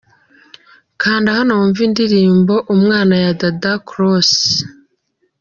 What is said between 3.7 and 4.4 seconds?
Cross.